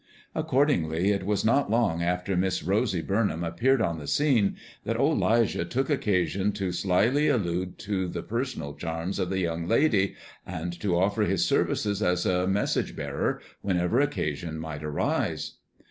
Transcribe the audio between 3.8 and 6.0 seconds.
on the scene, that old 'Lijah took